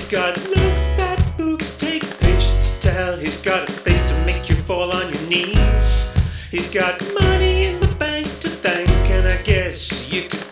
[0.00, 3.18] He's got looks that books take pictures to tell.
[3.18, 6.14] He's got a face to make you fall on your knees.
[6.50, 10.49] He's got money in the bank to thank, and I guess you could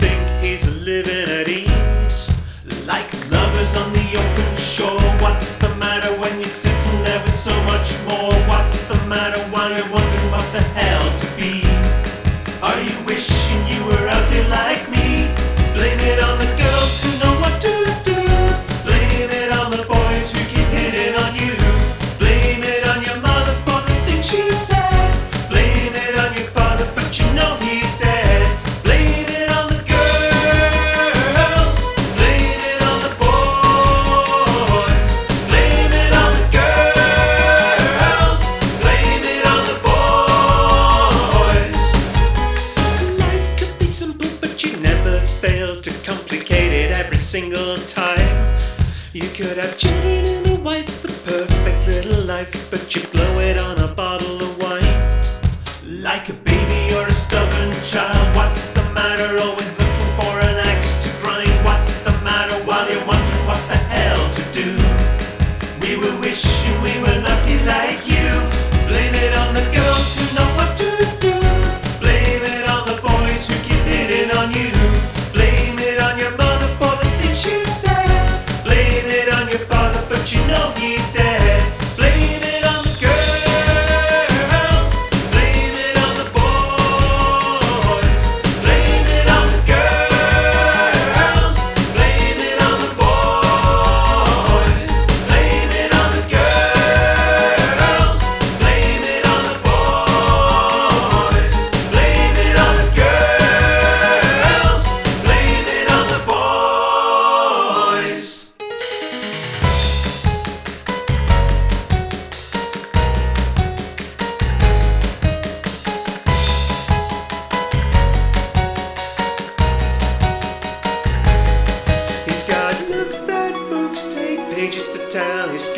[47.40, 48.48] single time.
[49.12, 53.56] You could have children and a wife, the perfect little life, but you blow it
[53.56, 53.77] on
[80.76, 81.27] He's style.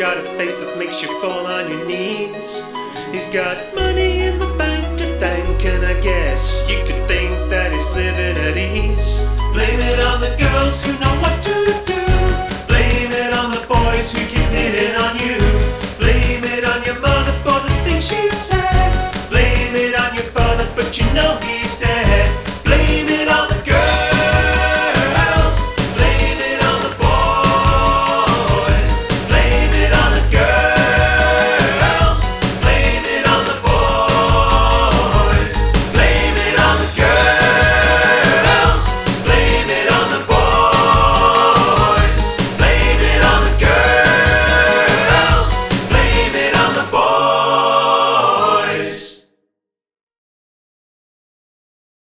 [0.01, 2.65] got a face that makes you fall on your knees.
[3.13, 7.71] He's got money in the bank to thank, and I guess you could think that
[7.71, 9.29] he's living at ease.
[9.53, 11.40] Blame it on the girls who know what